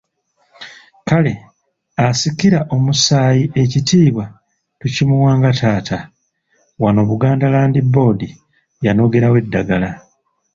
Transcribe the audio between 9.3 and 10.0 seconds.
eddagala.